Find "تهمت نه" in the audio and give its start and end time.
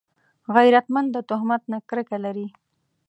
1.29-1.77